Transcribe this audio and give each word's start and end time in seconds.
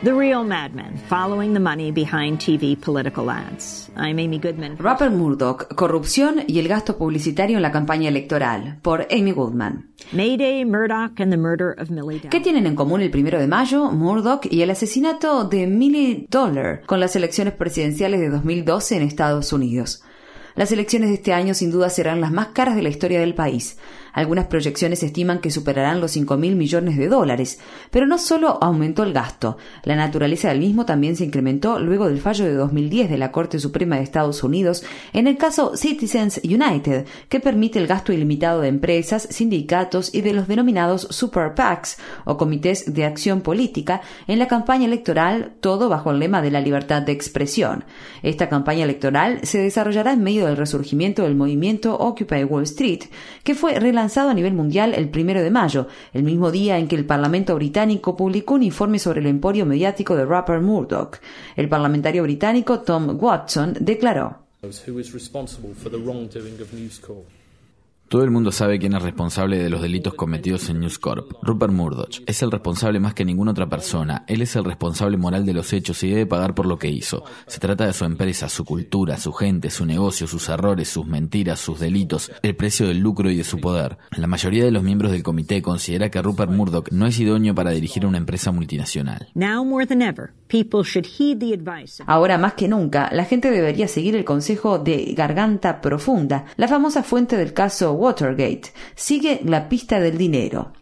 The 0.00 0.14
Real 0.14 0.44
Madmen, 0.44 0.96
Following 1.08 1.54
the 1.54 1.60
Money 1.60 1.90
Behind 1.90 2.38
TV 2.38 2.80
Political 2.80 3.32
Ads. 3.32 3.90
I'm 3.96 4.20
Amy 4.20 4.38
Goodman. 4.38 4.76
Rupert 4.78 5.10
Murdoch, 5.10 5.74
Corrupción 5.74 6.44
y 6.46 6.60
el 6.60 6.68
gasto 6.68 6.96
publicitario 6.96 7.56
en 7.56 7.62
la 7.62 7.72
campaña 7.72 8.08
electoral, 8.08 8.78
por 8.82 9.08
Amy 9.10 9.32
Goodman. 9.32 9.90
Mayday, 10.12 10.64
Murdoch 10.64 11.18
and 11.18 11.32
the 11.32 11.36
Murder 11.36 11.74
of 11.80 11.90
Millie. 11.90 12.20
¿Qué 12.30 12.38
tienen 12.38 12.68
en 12.68 12.76
común 12.76 13.00
el 13.00 13.10
primero 13.10 13.40
de 13.40 13.48
mayo, 13.48 13.90
Murdoch 13.90 14.46
y 14.48 14.62
el 14.62 14.70
asesinato 14.70 15.42
de 15.42 15.66
Millie 15.66 16.28
Dollar 16.30 16.82
con 16.86 17.00
las 17.00 17.16
elecciones 17.16 17.54
presidenciales 17.54 18.20
de 18.20 18.30
2012 18.30 18.98
en 18.98 19.02
Estados 19.02 19.52
Unidos? 19.52 20.04
Las 20.58 20.72
elecciones 20.72 21.10
de 21.10 21.14
este 21.14 21.32
año 21.32 21.54
sin 21.54 21.70
duda 21.70 21.88
serán 21.88 22.20
las 22.20 22.32
más 22.32 22.48
caras 22.48 22.74
de 22.74 22.82
la 22.82 22.88
historia 22.88 23.20
del 23.20 23.34
país. 23.34 23.78
Algunas 24.18 24.48
proyecciones 24.48 25.04
estiman 25.04 25.38
que 25.38 25.52
superarán 25.52 26.00
los 26.00 26.10
5 26.10 26.36
mil 26.38 26.56
millones 26.56 26.96
de 26.96 27.06
dólares, 27.06 27.60
pero 27.92 28.04
no 28.04 28.18
solo 28.18 28.58
aumentó 28.60 29.04
el 29.04 29.12
gasto, 29.12 29.58
la 29.84 29.94
naturaleza 29.94 30.48
del 30.48 30.58
mismo 30.58 30.84
también 30.84 31.14
se 31.14 31.24
incrementó 31.24 31.78
luego 31.78 32.08
del 32.08 32.20
fallo 32.20 32.44
de 32.44 32.54
2010 32.54 33.10
de 33.10 33.16
la 33.16 33.30
Corte 33.30 33.60
Suprema 33.60 33.94
de 33.94 34.02
Estados 34.02 34.42
Unidos 34.42 34.82
en 35.12 35.28
el 35.28 35.36
caso 35.36 35.76
Citizens 35.76 36.40
United, 36.42 37.06
que 37.28 37.38
permite 37.38 37.78
el 37.78 37.86
gasto 37.86 38.12
ilimitado 38.12 38.60
de 38.60 38.66
empresas, 38.66 39.28
sindicatos 39.30 40.12
y 40.12 40.22
de 40.22 40.32
los 40.32 40.48
denominados 40.48 41.06
super 41.10 41.54
PACs 41.54 41.98
o 42.24 42.36
comités 42.36 42.92
de 42.92 43.04
acción 43.04 43.40
política 43.42 44.00
en 44.26 44.40
la 44.40 44.48
campaña 44.48 44.86
electoral, 44.86 45.52
todo 45.60 45.88
bajo 45.88 46.10
el 46.10 46.18
lema 46.18 46.42
de 46.42 46.50
la 46.50 46.60
libertad 46.60 47.02
de 47.02 47.12
expresión. 47.12 47.84
Esta 48.24 48.48
campaña 48.48 48.82
electoral 48.82 49.38
se 49.44 49.58
desarrollará 49.58 50.12
en 50.12 50.24
medio 50.24 50.46
del 50.46 50.56
resurgimiento 50.56 51.22
del 51.22 51.36
movimiento 51.36 51.96
Occupy 51.96 52.42
Wall 52.42 52.64
Street, 52.64 53.04
que 53.44 53.54
fue 53.54 53.78
lanzado 54.08 54.30
a 54.30 54.34
nivel 54.34 54.54
mundial 54.54 54.94
el 54.94 55.10
primero 55.10 55.42
de 55.42 55.50
mayo, 55.50 55.86
el 56.14 56.22
mismo 56.22 56.50
día 56.50 56.78
en 56.78 56.88
que 56.88 56.96
el 56.96 57.04
Parlamento 57.04 57.54
británico 57.54 58.16
publicó 58.16 58.54
un 58.54 58.62
informe 58.62 58.98
sobre 58.98 59.20
el 59.20 59.26
emporio 59.26 59.66
mediático 59.66 60.16
de 60.16 60.24
Rupert 60.24 60.62
Murdoch. 60.62 61.18
El 61.56 61.68
parlamentario 61.68 62.22
británico 62.22 62.80
Tom 62.80 63.18
Watson 63.20 63.76
declaró. 63.78 64.38
Todo 68.08 68.24
el 68.24 68.30
mundo 68.30 68.52
sabe 68.52 68.78
quién 68.78 68.94
es 68.94 69.02
responsable 69.02 69.58
de 69.58 69.68
los 69.68 69.82
delitos 69.82 70.14
cometidos 70.14 70.70
en 70.70 70.80
News 70.80 70.98
Corp. 70.98 71.30
Rupert 71.42 71.74
Murdoch. 71.74 72.22
Es 72.24 72.40
el 72.40 72.50
responsable 72.50 73.00
más 73.00 73.12
que 73.12 73.26
ninguna 73.26 73.50
otra 73.50 73.68
persona. 73.68 74.24
Él 74.26 74.40
es 74.40 74.56
el 74.56 74.64
responsable 74.64 75.18
moral 75.18 75.44
de 75.44 75.52
los 75.52 75.74
hechos 75.74 76.02
y 76.02 76.08
debe 76.08 76.24
pagar 76.24 76.54
por 76.54 76.64
lo 76.64 76.78
que 76.78 76.88
hizo. 76.88 77.24
Se 77.46 77.60
trata 77.60 77.84
de 77.84 77.92
su 77.92 78.06
empresa, 78.06 78.48
su 78.48 78.64
cultura, 78.64 79.18
su 79.18 79.34
gente, 79.34 79.68
su 79.68 79.84
negocio, 79.84 80.26
sus 80.26 80.48
errores, 80.48 80.88
sus 80.88 81.06
mentiras, 81.06 81.60
sus 81.60 81.80
delitos, 81.80 82.32
el 82.40 82.56
precio 82.56 82.88
del 82.88 82.98
lucro 82.98 83.30
y 83.30 83.36
de 83.36 83.44
su 83.44 83.60
poder. 83.60 83.98
La 84.16 84.26
mayoría 84.26 84.64
de 84.64 84.70
los 84.70 84.82
miembros 84.82 85.12
del 85.12 85.22
comité 85.22 85.60
considera 85.60 86.10
que 86.10 86.22
Rupert 86.22 86.50
Murdoch 86.50 86.90
no 86.90 87.06
es 87.06 87.20
idóneo 87.20 87.54
para 87.54 87.72
dirigir 87.72 88.06
una 88.06 88.16
empresa 88.16 88.52
multinacional. 88.52 89.28
Ahora 92.06 92.38
más 92.38 92.54
que 92.54 92.68
nunca, 92.68 93.10
la 93.12 93.26
gente 93.26 93.50
debería 93.50 93.86
seguir 93.86 94.16
el 94.16 94.24
consejo 94.24 94.78
de 94.78 95.12
Garganta 95.14 95.82
Profunda, 95.82 96.46
la 96.56 96.68
famosa 96.68 97.02
fuente 97.02 97.36
del 97.36 97.52
caso 97.52 97.97
Watergate. 97.98 98.72
Sigue 98.94 99.40
la 99.44 99.68
pista 99.68 100.00
del 100.00 100.16
dinero. 100.16 100.72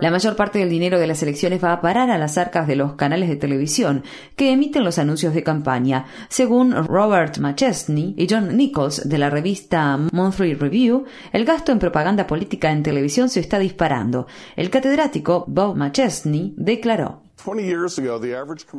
La 0.00 0.10
mayor 0.10 0.34
parte 0.34 0.58
del 0.58 0.68
dinero 0.68 0.98
de 0.98 1.06
las 1.06 1.22
elecciones 1.22 1.62
va 1.62 1.72
a 1.72 1.80
parar 1.80 2.10
a 2.10 2.18
las 2.18 2.36
arcas 2.36 2.66
de 2.66 2.74
los 2.74 2.94
canales 2.94 3.28
de 3.28 3.36
televisión 3.36 4.02
que 4.34 4.50
emiten 4.50 4.82
los 4.82 4.98
anuncios 4.98 5.32
de 5.32 5.44
campaña. 5.44 6.06
Según 6.28 6.72
Robert 6.72 7.38
McChesney 7.38 8.14
y 8.18 8.26
John 8.28 8.56
Nichols 8.56 9.08
de 9.08 9.18
la 9.18 9.30
revista 9.30 9.96
Monthly 10.10 10.54
Review, 10.54 11.04
el 11.32 11.44
gasto 11.44 11.70
en 11.70 11.78
propaganda 11.78 12.26
política 12.26 12.72
en 12.72 12.82
televisión 12.82 13.28
se 13.28 13.38
está 13.38 13.60
disparando. 13.60 14.26
El 14.56 14.70
catedrático 14.70 15.44
Bob 15.46 15.76
McChesney 15.76 16.54
declaró. 16.56 17.22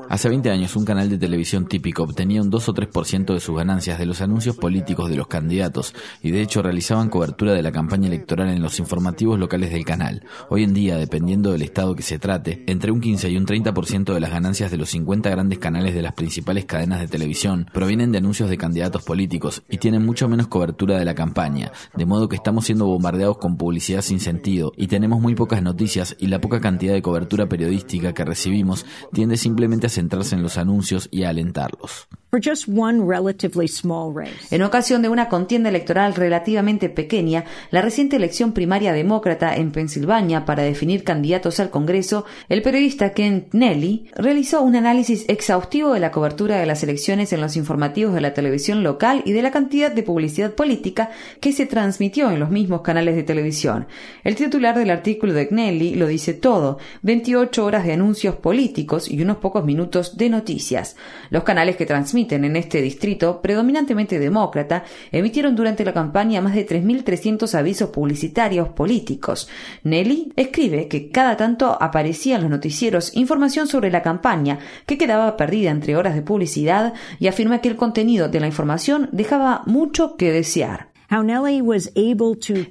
Hace 0.08 0.30
20 0.30 0.50
años, 0.50 0.78
un 0.78 0.86
canal 0.86 1.10
de 1.10 1.18
televisión 1.18 1.68
típico 1.68 2.04
obtenía 2.04 2.42
un 2.42 2.50
2 2.50 2.70
o 2.70 2.74
3% 2.74 3.34
de 3.34 3.42
sus 3.42 3.58
ganancias 3.58 4.00
de 4.00 4.06
los 4.06 4.22
anuncios 4.22 4.56
políticos 4.56 5.10
de 5.10 5.18
los 5.18 5.28
candidatos 5.28 5.94
y 6.22 6.32
de 6.32 6.42
hecho 6.42 6.62
realizaban 6.62 7.10
cobertura 7.10 7.52
de 7.52 7.62
la 7.62 7.74
campaña 7.74 8.08
electoral 8.08 8.48
en 8.50 8.62
los 8.62 8.80
informativos 8.80 9.38
locales 9.38 9.72
del 9.72 9.84
canal. 9.84 10.26
Hoy 10.50 10.64
en 10.64 10.74
día, 10.74 10.96
dependiendo 10.96 11.52
del 11.52 11.62
estado 11.62 11.94
que 11.94 12.04
se 12.04 12.20
trate, 12.20 12.64
entre 12.68 12.92
un 12.92 13.02
15 13.02 13.30
y 13.32 13.38
un 13.38 13.46
30% 13.46 14.14
de 14.14 14.20
las 14.22 14.32
ganancias 14.32 14.72
de 14.72 14.78
los 14.78 14.92
50 14.92 15.30
grandes 15.30 15.60
canales 15.60 15.94
de 15.94 16.02
las 16.02 16.14
principales 16.14 16.64
cadenas 16.64 17.02
de 17.02 17.10
televisión 17.10 17.68
provienen 17.74 18.14
de 18.14 18.20
anuncios 18.20 18.50
de 18.50 18.58
candidatos 18.58 19.04
políticos 19.04 19.64
y 19.70 19.80
tienen 19.80 20.06
mucho 20.06 20.30
menos 20.30 20.48
cobertura 20.48 20.98
de 20.98 21.06
la 21.06 21.16
campaña, 21.16 21.74
de 21.96 22.06
modo 22.06 22.30
que 22.30 22.38
estamos 22.38 22.64
siendo 22.66 22.86
bombardeados 22.86 23.40
con 23.40 23.58
publicidad 23.58 24.02
sin 24.02 24.22
sentido 24.22 24.72
y 24.78 24.88
tenemos 24.88 25.20
muy 25.20 25.36
pocas 25.36 25.62
noticias 25.62 26.16
y 26.18 26.28
la 26.28 26.40
poca 26.40 26.62
cantidad 26.62 26.94
de 26.94 27.02
cobertura 27.02 27.48
periodística 27.48 28.14
que 28.14 28.24
recibimos 28.24 28.53
tiende 29.12 29.38
simplemente 29.38 29.88
a 29.88 29.90
centrarse 29.90 30.36
en 30.36 30.44
los 30.44 30.58
anuncios 30.58 31.10
y 31.12 31.24
a 31.24 31.30
alentarlos. 31.30 32.08
En 34.50 34.64
ocasión 34.64 35.04
de 35.04 35.10
una 35.10 35.30
contienda 35.30 35.70
electoral 35.70 36.16
relativamente 36.16 36.90
pequeña, 36.90 37.46
la 37.70 37.84
reciente 37.84 38.16
elección 38.16 38.54
primaria 38.54 38.92
demócrata 38.92 39.56
en 39.56 39.72
Pensilvania 39.72 40.44
para 40.44 40.64
definir 40.64 41.04
candidatos 41.04 41.60
al 41.60 41.70
Congreso, 41.70 42.26
el 42.50 42.64
periodista 42.64 43.12
Kent 43.12 43.54
Nelly 43.54 44.10
realizó 44.16 44.64
un 44.64 44.76
análisis 44.76 45.26
exhaustivo 45.28 45.94
de 45.94 46.00
la 46.00 46.10
cobertura 46.10 46.58
de 46.58 46.66
las 46.66 46.82
elecciones 46.82 47.32
en 47.34 47.42
los 47.42 47.56
informativos 47.56 48.16
de 48.16 48.22
la 48.22 48.34
televisión 48.34 48.82
local 48.82 49.22
y 49.26 49.34
de 49.34 49.44
la 49.44 49.52
cantidad 49.52 49.92
de 49.92 50.02
publicidad 50.02 50.56
política 50.56 51.12
que 51.40 51.52
se 51.52 51.68
transmitió 51.68 52.32
en 52.32 52.40
los 52.40 52.50
mismos 52.50 52.82
canales 52.82 53.16
de 53.16 53.22
televisión. 53.22 53.86
El 54.24 54.34
titular 54.34 54.76
del 54.76 54.90
artículo 54.90 55.34
de 55.34 55.50
Knelly 55.50 55.94
lo 55.94 56.08
dice 56.08 56.34
todo, 56.34 56.80
28 57.04 57.64
horas 57.64 57.86
de 57.86 57.94
anuncios 57.94 58.38
políticos 58.38 59.08
y 59.08 59.22
unos 59.22 59.38
pocos 59.38 59.64
minutos 59.66 60.18
de 60.18 60.30
noticias. 60.30 60.96
Los 61.30 61.44
canales 61.44 61.76
que 61.76 61.86
transmiten 61.86 62.23
en 62.32 62.56
este 62.56 62.82
distrito, 62.82 63.42
predominantemente 63.42 64.20
demócrata, 64.20 64.84
emitieron 65.12 65.56
durante 65.56 65.84
la 65.84 65.94
campaña 65.94 66.42
más 66.42 66.56
de 66.56 66.66
3.300 66.66 67.54
avisos 67.56 67.90
publicitarios 67.90 68.70
políticos. 68.70 69.50
Nelly 69.84 70.32
escribe 70.36 70.88
que 70.88 71.10
cada 71.10 71.38
tanto 71.38 71.78
aparecía 71.82 72.36
en 72.36 72.44
los 72.44 72.52
noticieros 72.52 73.16
información 73.16 73.68
sobre 73.68 73.92
la 73.92 74.02
campaña 74.02 74.60
que 74.86 74.98
quedaba 74.98 75.36
perdida 75.38 75.72
entre 75.72 75.96
horas 75.96 76.16
de 76.16 76.22
publicidad 76.22 76.94
y 77.20 77.28
afirma 77.28 77.60
que 77.60 77.70
el 77.70 77.76
contenido 77.76 78.30
de 78.30 78.40
la 78.40 78.48
información 78.48 79.10
dejaba 79.12 79.64
mucho 79.66 80.16
que 80.16 80.32
desear. 80.32 80.93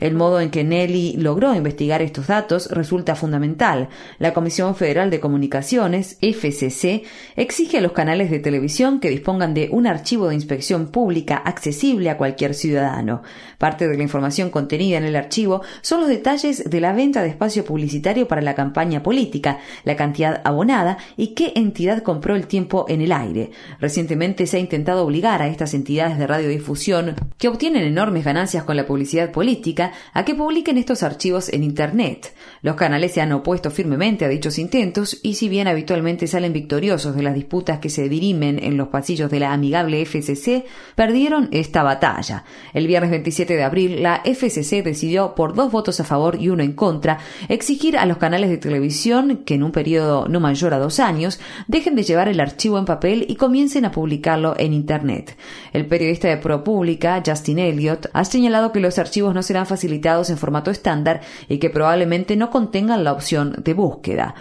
El 0.01 0.15
modo 0.15 0.41
en 0.41 0.51
que 0.51 0.65
Nelly 0.65 1.17
logró 1.17 1.55
investigar 1.55 2.03
estos 2.03 2.27
datos 2.27 2.69
resulta 2.71 3.15
fundamental. 3.15 3.89
La 4.19 4.35
Comisión 4.35 4.75
Federal 4.75 5.11
de 5.11 5.21
Comunicaciones, 5.21 6.19
FCC, 6.21 7.05
exige 7.37 7.79
a 7.79 7.81
los 7.81 7.93
canales 7.93 8.33
de 8.33 8.41
televisión 8.41 8.99
que 8.99 9.11
dispongan 9.11 9.55
de 9.55 9.69
un 9.71 9.87
archivo 9.87 10.29
de 10.29 10.35
inspección 10.35 10.89
pública 10.89 11.37
accesible 11.37 12.11
a 12.11 12.17
cualquier 12.17 12.55
ciudadano. 12.55 13.23
Parte 13.59 13.87
de 13.87 13.97
la 13.97 14.03
información 14.03 14.51
contenida 14.51 14.99
en 14.99 15.05
el 15.05 15.15
archivo 15.15 15.63
son 15.81 16.01
los 16.01 16.09
detalles 16.09 16.69
de 16.69 16.81
la 16.81 16.93
venta 16.93 17.23
de 17.23 17.29
espacio 17.29 17.65
publicitario 17.65 18.27
para 18.27 18.43
la 18.43 18.57
campaña 18.57 19.05
política, 19.05 19.61
la 19.85 19.95
cantidad 19.95 20.41
abonada 20.45 20.99
y 21.17 21.35
qué 21.35 21.53
entidad 21.55 22.03
compró 22.03 22.35
el 22.35 22.49
tiempo 22.49 22.87
en 22.89 23.03
el 23.03 23.13
aire. 23.13 23.53
Recientemente 23.79 24.49
se 24.49 24.57
ha 24.57 24.61
intentado 24.61 25.05
obligar 25.05 25.43
a 25.43 25.47
estas 25.47 25.75
entidades 25.75 26.19
de 26.19 26.27
radiodifusión 26.27 27.15
que 27.39 27.47
obtienen 27.47 27.85
enormes 27.85 28.25
ganancias 28.25 28.32
con 28.65 28.77
la 28.77 28.87
publicidad 28.87 29.31
política 29.31 29.93
a 30.15 30.25
que 30.25 30.35
publiquen 30.35 30.79
estos 30.79 31.03
archivos 31.03 31.51
en 31.51 31.63
Internet. 31.63 32.35
Los 32.63 32.77
canales 32.77 33.13
se 33.13 33.21
han 33.21 33.33
opuesto 33.33 33.71
firmemente 33.71 34.25
a 34.25 34.29
dichos 34.29 34.59
intentos 34.59 35.19
y 35.23 35.35
si 35.35 35.51
bien 35.51 35.69
habitualmente 35.69 36.27
salen 36.27 36.55
victoriosos 36.55 37.15
de 37.15 37.23
las 37.23 37.35
disputas 37.35 37.79
que 37.79 37.91
se 37.91 38.09
dirimen 38.09 38.59
en 38.63 38.79
los 38.79 38.89
pasillos 38.89 39.31
de 39.31 39.41
la 39.41 39.53
amigable 39.53 40.01
FCC, 40.07 40.65
perdieron 40.95 41.49
esta 41.53 41.83
batalla. 41.83 42.45
El 42.73 42.87
viernes 42.87 43.11
27 43.11 43.55
de 43.55 43.63
abril, 43.65 44.03
la 44.03 44.23
FCC 44.25 44.83
decidió, 44.83 45.35
por 45.35 45.55
dos 45.55 45.71
votos 45.71 46.01
a 46.01 46.05
favor 46.05 46.41
y 46.41 46.49
uno 46.49 46.63
en 46.63 46.73
contra, 46.73 47.19
exigir 47.51 47.99
a 47.99 48.07
los 48.07 48.17
canales 48.17 48.49
de 48.49 48.57
televisión 48.57 49.43
que 49.45 49.55
en 49.55 49.63
un 49.63 49.73
periodo 49.73 50.27
no 50.29 50.41
mayor 50.41 50.73
a 50.73 50.79
dos 50.79 51.01
años 51.01 51.39
dejen 51.69 51.97
de 51.97 52.03
llevar 52.03 52.29
el 52.29 52.41
archivo 52.41 52.79
en 52.79 52.87
papel 52.87 53.27
y 53.29 53.37
comiencen 53.37 53.85
a 53.85 53.93
publicarlo 53.93 54.55
en 54.59 54.73
Internet. 54.73 55.37
El 55.75 55.85
periodista 55.85 56.29
de 56.29 56.39
ProPublica, 56.39 57.23
Justin 57.25 57.59
Elliott, 57.59 58.07
ha 58.23 58.25
señalado 58.25 58.71
que 58.73 58.81
los 58.81 58.99
archivos 58.99 59.35
no 59.35 59.43
serán 59.43 59.67
facilitados 59.67 60.31
en 60.31 60.39
formato 60.39 60.71
estándar 60.71 61.21
y 61.49 61.59
que 61.59 61.71
probablemente 61.71 62.37
no 62.37 62.51
contengan 62.51 63.03
la 63.03 63.13
opción 63.13 63.57
de 63.65 63.75
búsqueda. 63.75 64.37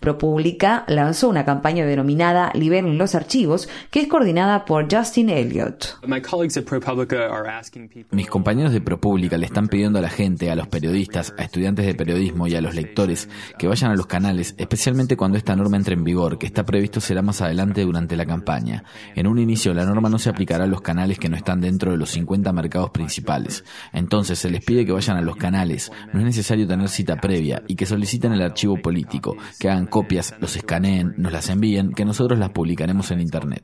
ProPublica 0.00 0.84
lanzó 0.88 1.28
una 1.28 1.44
campaña 1.44 1.86
denominada 1.86 2.50
Liberen 2.54 2.98
los 2.98 3.14
archivos, 3.14 3.68
que 3.90 4.00
es 4.00 4.08
coordinada 4.08 4.64
por 4.64 4.92
Justin 4.92 5.30
Elliott. 5.30 6.00
Mis 8.10 8.26
compañeros 8.28 8.72
de 8.72 8.80
ProPublica 8.80 9.38
le 9.38 9.46
están 9.46 9.68
pidiendo 9.68 10.00
a 10.00 10.02
la 10.02 10.10
gente, 10.10 10.50
a 10.50 10.56
los 10.56 10.66
periodistas, 10.66 11.32
a 11.38 11.44
estudiantes 11.44 11.86
de 11.86 11.94
periodismo 11.94 12.48
y 12.48 12.56
a 12.56 12.60
los 12.60 12.74
lectores 12.74 13.28
que 13.56 13.68
vayan 13.68 13.92
a 13.92 13.94
los 13.94 14.06
canales, 14.06 14.56
especialmente 14.58 15.16
cuando 15.16 15.38
esta 15.38 15.54
norma 15.54 15.76
entre 15.76 15.94
en 15.94 16.02
vigor, 16.02 16.38
que 16.38 16.46
está 16.46 16.64
previsto 16.64 17.00
será 17.00 17.22
más 17.22 17.40
adelante 17.40 17.82
durante 17.82 18.16
la 18.16 18.26
campaña. 18.26 18.82
En 19.14 19.28
un 19.28 19.38
inicio, 19.38 19.72
la 19.74 19.84
norma 19.84 20.08
no 20.08 20.18
se 20.18 20.28
aplicará 20.28 20.64
a 20.64 20.66
los 20.66 20.80
canales 20.80 21.20
que 21.20 21.28
no 21.28 21.36
están 21.36 21.60
dentro 21.60 21.92
de 21.92 21.99
los 22.00 22.10
50 22.10 22.52
mercados 22.52 22.90
principales. 22.90 23.64
Entonces 23.92 24.38
se 24.38 24.50
les 24.50 24.64
pide 24.64 24.84
que 24.84 24.92
vayan 24.92 25.16
a 25.16 25.22
los 25.22 25.36
canales, 25.36 25.92
no 26.12 26.18
es 26.18 26.26
necesario 26.26 26.66
tener 26.66 26.88
cita 26.88 27.16
previa 27.16 27.62
y 27.68 27.76
que 27.76 27.86
soliciten 27.86 28.32
el 28.32 28.42
archivo 28.42 28.76
político, 28.76 29.36
que 29.58 29.68
hagan 29.68 29.86
copias, 29.86 30.34
los 30.40 30.56
escaneen, 30.56 31.14
nos 31.16 31.32
las 31.32 31.48
envíen, 31.48 31.92
que 31.92 32.04
nosotros 32.04 32.38
las 32.38 32.50
publicaremos 32.50 33.10
en 33.10 33.20
Internet. 33.20 33.62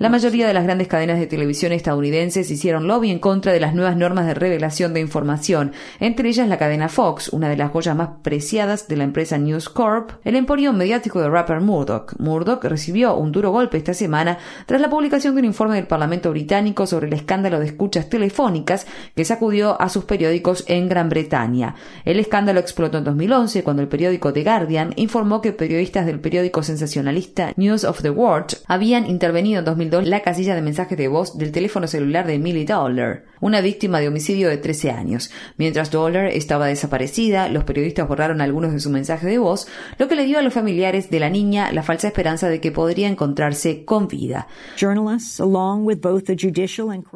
La 0.00 0.08
mayoría 0.08 0.46
de 0.46 0.54
las 0.54 0.64
grandes 0.64 0.88
cadenas 0.88 1.18
de 1.18 1.26
televisión 1.26 1.72
estadounidenses 1.72 2.50
hicieron 2.50 2.88
lobby 2.88 3.10
en 3.10 3.18
contra 3.20 3.52
de 3.52 3.60
las 3.60 3.74
nuevas 3.74 3.96
normas 3.96 4.26
de 4.26 4.34
revelación 4.34 4.92
de 4.94 5.00
información, 5.00 5.72
entre 6.00 6.28
ellas 6.28 6.48
la 6.48 6.58
cadena 6.58 6.88
Fox, 6.88 7.28
una 7.28 7.48
de 7.48 7.56
las 7.56 7.70
joyas 7.70 7.96
más 7.96 8.08
preciadas 8.22 8.88
de 8.88 8.96
la 8.96 9.04
empresa 9.04 9.38
News 9.38 9.68
Corp, 9.68 10.10
el 10.24 10.34
emporio 10.36 10.72
mediático 10.72 11.20
de 11.20 11.28
rapper 11.28 11.60
Murdoch. 11.60 12.14
Murdoch 12.18 12.64
recibió 12.64 13.16
un 13.16 13.30
duro 13.30 13.50
golpe 13.50 13.76
esta 13.76 13.94
semana 13.94 14.38
tras 14.66 14.80
la 14.80 14.90
publicación 14.90 15.34
de 15.34 15.40
un 15.40 15.46
informe 15.46 15.73
del 15.74 15.86
Parlamento 15.86 16.30
británico 16.30 16.86
sobre 16.86 17.08
el 17.08 17.12
escándalo 17.12 17.60
de 17.60 17.66
escuchas 17.66 18.08
telefónicas 18.08 18.86
que 19.14 19.24
sacudió 19.24 19.80
a 19.80 19.88
sus 19.88 20.04
periódicos 20.04 20.64
en 20.66 20.88
Gran 20.88 21.08
Bretaña. 21.08 21.74
El 22.04 22.18
escándalo 22.18 22.60
explotó 22.60 22.98
en 22.98 23.04
2011 23.04 23.62
cuando 23.62 23.82
el 23.82 23.88
periódico 23.88 24.32
The 24.32 24.44
Guardian 24.44 24.92
informó 24.96 25.40
que 25.40 25.52
periodistas 25.52 26.06
del 26.06 26.20
periódico 26.20 26.62
sensacionalista 26.62 27.52
News 27.56 27.84
of 27.84 28.02
the 28.02 28.10
World 28.10 28.56
habían 28.66 29.06
intervenido 29.06 29.58
en 29.58 29.64
2002 29.64 30.06
la 30.06 30.20
casilla 30.20 30.54
de 30.54 30.62
mensajes 30.62 30.96
de 30.96 31.08
voz 31.08 31.36
del 31.36 31.52
teléfono 31.52 31.86
celular 31.86 32.26
de 32.26 32.38
Millie 32.38 32.64
Dollar, 32.64 33.24
una 33.40 33.60
víctima 33.60 34.00
de 34.00 34.08
homicidio 34.08 34.48
de 34.48 34.56
13 34.56 34.90
años. 34.90 35.30
Mientras 35.56 35.90
Dollar 35.90 36.26
estaba 36.26 36.66
desaparecida, 36.66 37.48
los 37.48 37.64
periodistas 37.64 38.08
borraron 38.08 38.40
algunos 38.40 38.72
de 38.72 38.80
sus 38.80 38.92
mensajes 38.92 39.28
de 39.28 39.38
voz, 39.38 39.66
lo 39.98 40.08
que 40.08 40.16
le 40.16 40.24
dio 40.24 40.38
a 40.38 40.42
los 40.42 40.54
familiares 40.54 41.10
de 41.10 41.20
la 41.20 41.30
niña 41.30 41.72
la 41.72 41.82
falsa 41.82 42.08
esperanza 42.08 42.48
de 42.48 42.60
que 42.60 42.72
podría 42.72 43.08
encontrarse 43.08 43.84
con 43.84 44.08
vida. 44.08 44.46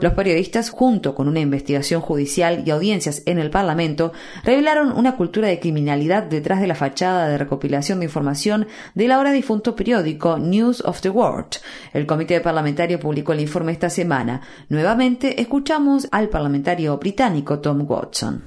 Los 0.01 0.13
periodistas, 0.13 0.71
junto 0.71 1.15
con 1.15 1.29
una 1.29 1.41
investigación 1.41 2.01
judicial 2.01 2.63
y 2.67 2.71
audiencias 2.71 3.23
en 3.27 3.39
el 3.39 3.51
Parlamento, 3.51 4.13
revelaron 4.45 4.93
una 4.93 5.17
cultura 5.17 5.49
de 5.49 5.61
criminalidad 5.61 6.25
detrás 6.25 6.61
de 6.61 6.67
la 6.67 6.75
fachada 6.75 7.29
de 7.29 7.39
recopilación 7.39 8.01
de 8.01 8.07
información 8.07 8.67
del 8.95 9.13
ahora 9.13 9.33
difunto 9.33 9.75
periódico 9.75 10.39
News 10.39 10.83
of 10.85 11.01
the 11.01 11.11
World. 11.11 11.57
El 11.93 12.07
comité 12.07 12.41
parlamentario 12.41 13.01
publicó 13.01 13.33
el 13.33 13.41
informe 13.41 13.73
esta 13.73 13.91
semana. 13.91 14.43
Nuevamente 14.69 15.41
escuchamos 15.41 16.09
al 16.11 16.29
parlamentario 16.29 16.97
británico 16.99 17.59
Tom 17.61 17.85
Watson. 17.89 18.43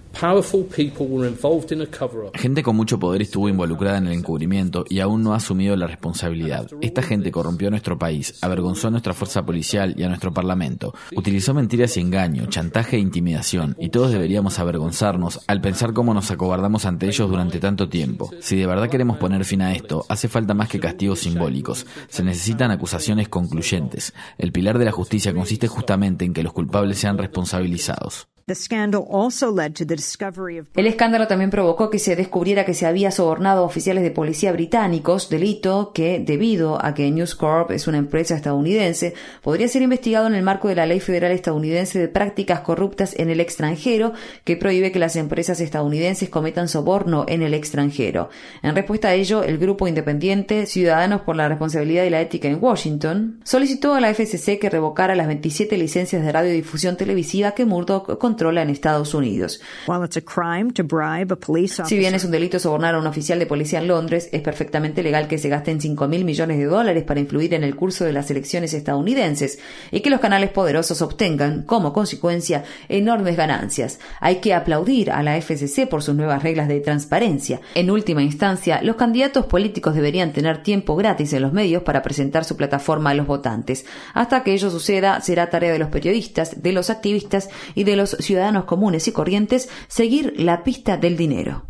Gente 2.33 2.63
con 2.63 2.75
mucho 2.75 2.99
poder 2.99 3.21
estuvo 3.21 3.49
involucrada 3.49 3.97
en 3.97 4.07
el 4.07 4.13
encubrimiento 4.13 4.85
y 4.89 4.99
aún 4.99 5.23
no 5.23 5.33
ha 5.33 5.37
asumido 5.37 5.75
la 5.75 5.87
responsabilidad. 5.87 6.67
Esta 6.81 7.01
gente 7.01 7.31
corrompió 7.31 7.69
nuestro 7.69 7.97
país, 7.97 8.37
avergonzó 8.41 8.89
a 8.89 8.91
nuestra 8.91 9.13
fuerza 9.13 9.45
policial 9.45 9.90
y 9.97 10.03
a 10.03 10.07
nuestro 10.07 10.33
parlamento, 10.33 10.93
utilizó 11.15 11.53
mentiras 11.53 11.97
y 11.97 12.01
engaño, 12.01 12.45
chantaje 12.47 12.97
e 12.97 12.99
intimidación, 12.99 13.75
y 13.79 13.89
todos 13.89 14.11
deberíamos 14.11 14.59
avergonzarnos 14.59 15.41
al 15.47 15.61
pensar 15.61 15.93
cómo 15.93 16.13
nos 16.13 16.31
acobardamos 16.31 16.85
ante 16.85 17.07
ellos 17.07 17.29
durante 17.29 17.59
tanto 17.59 17.89
tiempo. 17.89 18.29
Si 18.39 18.55
de 18.55 18.67
verdad 18.67 18.89
queremos 18.89 19.17
poner 19.17 19.45
fin 19.45 19.61
a 19.61 19.73
esto, 19.73 20.05
hace 20.09 20.27
falta 20.27 20.53
más 20.53 20.69
que 20.69 20.79
castigos 20.79 21.19
simbólicos. 21.19 21.85
Se 22.07 22.23
necesitan 22.23 22.71
acusaciones 22.71 23.29
concluyentes. 23.29 24.13
El 24.37 24.51
pilar 24.51 24.77
de 24.77 24.85
la 24.85 24.91
justicia 24.91 25.33
consiste 25.33 25.67
justamente 25.67 26.25
en 26.25 26.33
que 26.33 26.43
los 26.43 26.53
culpables 26.53 26.97
sean 26.97 27.17
responsabilizados. 27.17 28.30
El 30.75 30.87
escándalo 30.87 31.27
también 31.27 31.49
provocó 31.49 31.89
que 31.89 31.99
se 31.99 32.15
descubriera 32.15 32.65
que 32.65 32.73
se 32.73 32.85
había 32.85 33.11
sobornado 33.11 33.61
a 33.61 33.65
oficiales 33.65 34.03
de 34.03 34.11
policía 34.11 34.51
británicos, 34.51 35.29
delito 35.29 35.91
que, 35.93 36.19
debido 36.19 36.83
a 36.83 36.93
que 36.93 37.09
News 37.11 37.35
Corp 37.35 37.71
es 37.71 37.87
una 37.87 37.97
empresa 37.97 38.35
estadounidense, 38.35 39.13
podría 39.41 39.67
ser 39.67 39.81
investigado 39.81 40.27
en 40.27 40.35
el 40.35 40.43
marco 40.43 40.67
de 40.67 40.75
la 40.75 40.85
Ley 40.85 40.99
Federal 40.99 41.31
estadounidense 41.31 41.99
de 41.99 42.07
prácticas 42.07 42.61
corruptas 42.61 43.15
en 43.17 43.29
el 43.29 43.39
extranjero, 43.39 44.13
que 44.43 44.57
prohíbe 44.57 44.91
que 44.91 44.99
las 44.99 45.15
empresas 45.15 45.59
estadounidenses 45.61 46.29
cometan 46.29 46.67
soborno 46.67 47.25
en 47.27 47.41
el 47.41 47.53
extranjero. 47.53 48.29
En 48.61 48.75
respuesta 48.75 49.09
a 49.09 49.13
ello, 49.13 49.43
el 49.43 49.57
grupo 49.57 49.87
independiente 49.87 50.65
Ciudadanos 50.65 51.21
por 51.21 51.35
la 51.35 51.47
Responsabilidad 51.47 52.03
y 52.03 52.09
la 52.09 52.21
Ética 52.21 52.47
en 52.47 52.59
Washington 52.61 53.39
solicitó 53.43 53.93
a 53.93 54.01
la 54.01 54.13
FCC 54.13 54.59
que 54.59 54.69
revocara 54.69 55.15
las 55.15 55.27
27 55.27 55.77
licencias 55.77 56.23
de 56.23 56.31
radiodifusión 56.31 56.97
televisiva 56.97 57.51
que 57.51 57.65
Murdoch 57.65 58.17
controla 58.31 58.61
en 58.61 58.69
Estados 58.69 59.13
Unidos. 59.13 59.59
Si 61.85 61.97
bien 61.97 62.15
es 62.15 62.23
un 62.23 62.31
delito 62.31 62.59
sobornar 62.59 62.95
a 62.95 62.99
un 62.99 63.05
oficial 63.05 63.37
de 63.39 63.45
policía 63.45 63.79
en 63.79 63.89
Londres, 63.89 64.29
es 64.31 64.41
perfectamente 64.41 65.03
legal 65.03 65.27
que 65.27 65.37
se 65.37 65.49
gasten 65.49 65.81
5 65.81 66.07
mil 66.07 66.23
millones 66.23 66.57
de 66.57 66.63
dólares 66.63 67.03
para 67.03 67.19
influir 67.19 67.53
en 67.53 67.65
el 67.65 67.75
curso 67.75 68.05
de 68.05 68.13
las 68.13 68.31
elecciones 68.31 68.73
estadounidenses 68.73 69.59
y 69.91 69.99
que 69.99 70.09
los 70.09 70.21
canales 70.21 70.49
poderosos 70.51 71.01
obtengan, 71.01 71.63
como 71.63 71.91
consecuencia, 71.91 72.63
enormes 72.87 73.35
ganancias. 73.35 73.99
Hay 74.21 74.37
que 74.37 74.53
aplaudir 74.53 75.11
a 75.11 75.23
la 75.23 75.35
FCC 75.35 75.89
por 75.89 76.01
sus 76.01 76.15
nuevas 76.15 76.41
reglas 76.41 76.69
de 76.69 76.79
transparencia. 76.79 77.59
En 77.75 77.91
última 77.91 78.23
instancia, 78.23 78.81
los 78.81 78.95
candidatos 78.95 79.45
políticos 79.47 79.93
deberían 79.93 80.31
tener 80.31 80.63
tiempo 80.63 80.95
gratis 80.95 81.33
en 81.33 81.41
los 81.41 81.51
medios 81.51 81.83
para 81.83 82.01
presentar 82.01 82.45
su 82.45 82.55
plataforma 82.55 83.09
a 83.09 83.13
los 83.13 83.27
votantes. 83.27 83.85
Hasta 84.13 84.41
que 84.43 84.53
ello 84.53 84.69
suceda, 84.69 85.19
será 85.19 85.49
tarea 85.49 85.73
de 85.73 85.79
los 85.79 85.89
periodistas, 85.89 86.63
de 86.63 86.71
los 86.71 86.89
activistas 86.89 87.49
y 87.75 87.83
de 87.83 87.97
los 87.97 88.20
ciudadanos 88.21 88.65
comunes 88.65 89.07
y 89.07 89.11
corrientes 89.11 89.69
seguir 89.87 90.33
la 90.37 90.63
pista 90.63 90.97
del 90.97 91.17
dinero. 91.17 91.65